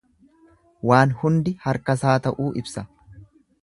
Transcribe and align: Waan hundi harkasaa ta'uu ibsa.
Waan 0.93 1.13
hundi 1.21 1.55
harkasaa 1.69 2.19
ta'uu 2.27 2.53
ibsa. 2.65 2.89